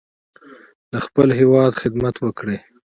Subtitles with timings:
[0.91, 2.57] د خپل هیواد خدمت وکړئ.